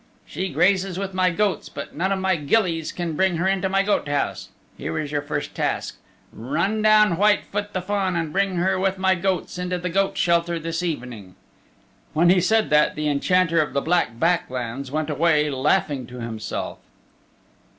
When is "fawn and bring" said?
7.83-8.55